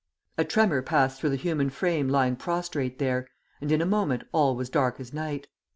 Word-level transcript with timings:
A 0.35 0.43
tremor 0.43 0.81
passed 0.81 1.19
through 1.21 1.29
the 1.29 1.35
human 1.35 1.69
frame 1.69 2.09
lying 2.09 2.35
prostrate 2.35 2.97
there, 2.97 3.27
and 3.61 3.71
in 3.71 3.83
a 3.83 3.85
moment 3.85 4.23
all 4.31 4.55
was 4.55 4.67
dark 4.67 4.99
as 4.99 5.13
night. 5.13 5.45